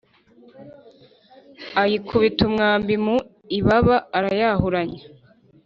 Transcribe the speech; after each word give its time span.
ayikubita 1.81 2.41
umwambi 2.49 2.95
mu 3.05 3.15
ibaba, 3.57 3.95
urayahuranya. 4.17 5.01